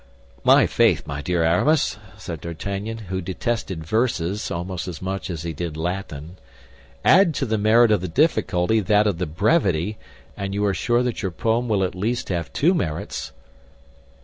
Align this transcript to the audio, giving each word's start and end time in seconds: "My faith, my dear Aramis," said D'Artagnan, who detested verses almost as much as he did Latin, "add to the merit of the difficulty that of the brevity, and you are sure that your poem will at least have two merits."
"My 0.43 0.65
faith, 0.65 1.05
my 1.05 1.21
dear 1.21 1.43
Aramis," 1.43 1.97
said 2.17 2.41
D'Artagnan, 2.41 2.97
who 3.13 3.21
detested 3.21 3.85
verses 3.85 4.49
almost 4.49 4.87
as 4.87 4.99
much 4.99 5.29
as 5.29 5.43
he 5.43 5.53
did 5.53 5.77
Latin, 5.77 6.37
"add 7.05 7.35
to 7.35 7.45
the 7.45 7.59
merit 7.59 7.91
of 7.91 8.01
the 8.01 8.07
difficulty 8.07 8.79
that 8.79 9.05
of 9.05 9.19
the 9.19 9.27
brevity, 9.27 9.99
and 10.35 10.55
you 10.55 10.65
are 10.65 10.73
sure 10.73 11.03
that 11.03 11.21
your 11.21 11.29
poem 11.29 11.69
will 11.69 11.83
at 11.83 11.93
least 11.93 12.29
have 12.29 12.51
two 12.51 12.73
merits." 12.73 13.31